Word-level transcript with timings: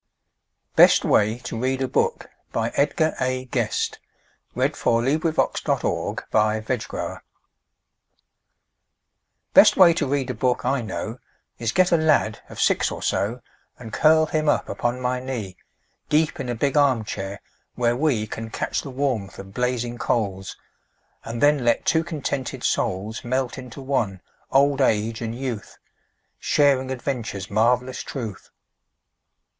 hat 0.79 1.03
of 1.05 1.15
him 1.15 1.39
who 1.47 1.63
is 1.63 1.79
a 1.79 1.87
boy, 1.87 2.07
a 2.55 2.73
little 2.75 3.17
boy 3.19 3.21
on 3.23 3.49
Christmas 3.51 3.89
Day. 4.55 4.55
Best 4.55 4.83
Way 4.83 5.15
to 5.15 5.21
Read 5.21 5.25
a 5.27 5.31
Book 5.31 6.25
Best 9.53 9.77
way 9.77 9.93
to 9.93 10.07
read 10.07 10.29
a 10.31 10.33
book 10.33 10.65
I 10.65 10.81
know 10.81 11.19
Is 11.59 11.71
get 11.71 11.91
a 11.91 11.97
lad 11.97 12.41
of 12.49 12.59
six 12.59 12.89
or 12.89 13.03
so, 13.03 13.41
And 13.77 13.93
curl 13.93 14.25
him 14.25 14.49
up 14.49 14.67
upon 14.67 14.99
my 14.99 15.19
knee 15.19 15.55
Deep 16.09 16.39
in 16.39 16.49
a 16.49 16.55
big 16.55 16.75
arm 16.75 17.03
chair, 17.03 17.39
where 17.75 17.95
we 17.95 18.25
Can 18.25 18.49
catch 18.49 18.81
the 18.81 18.89
warmth 18.89 19.37
of 19.37 19.53
blazing 19.53 19.99
coals, 19.99 20.57
And 21.23 21.43
then 21.43 21.63
let 21.63 21.85
two 21.85 22.03
contented 22.03 22.63
souls 22.63 23.23
Melt 23.23 23.59
into 23.59 23.81
one, 23.83 24.21
old 24.51 24.81
age 24.81 25.21
and 25.21 25.35
youth, 25.37 25.77
Sharing 26.39 26.89
adventure's 26.89 27.51
marvelous 27.51 28.01
truth. 28.01 28.49